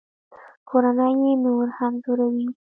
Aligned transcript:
کورنۍ 0.69 1.13
یې 1.23 1.33
نور 1.45 1.65
هم 1.77 1.93
ځوروي 2.03 2.47